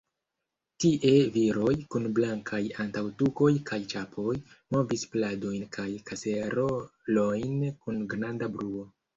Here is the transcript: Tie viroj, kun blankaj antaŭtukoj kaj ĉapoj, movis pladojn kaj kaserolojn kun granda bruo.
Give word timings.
Tie 0.83 1.09
viroj, 1.35 1.73
kun 1.95 2.07
blankaj 2.19 2.61
antaŭtukoj 2.85 3.51
kaj 3.71 3.79
ĉapoj, 3.93 4.33
movis 4.77 5.05
pladojn 5.13 5.69
kaj 5.79 5.87
kaserolojn 6.11 7.57
kun 7.85 8.05
granda 8.17 8.53
bruo. 8.59 8.93